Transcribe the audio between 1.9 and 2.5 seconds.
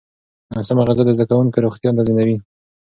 تضمینوي.